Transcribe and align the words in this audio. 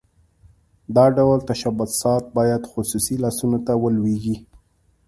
دا 0.95 1.05
ډول 1.17 1.39
تشبثات 1.49 2.23
باید 2.37 2.63
خصوصي 2.71 3.15
لاسونو 3.23 3.59
ته 3.65 3.73
ولویږي. 3.83 4.35